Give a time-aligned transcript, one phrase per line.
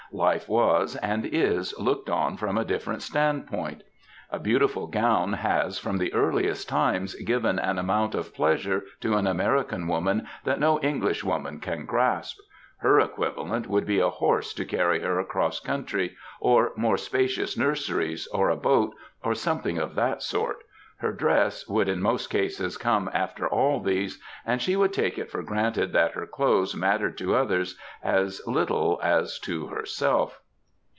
[0.13, 3.83] Life was, and is, looked on from a different stand point.
[4.29, 9.25] A beautiful gown has, from the earliest times, given an amount of pleasure to an
[9.25, 12.37] American woman that no English woman can grasp.
[12.79, 18.27] Her equivalent would be a horse to carry her across country, or more spacious nurseries,
[18.33, 18.93] or a boat,
[19.23, 20.65] or something of that sort;
[20.97, 25.31] her dress would in most cases come after all these, and she would take it
[25.31, 30.39] for granted that her clothes mattered to others as little as to herself.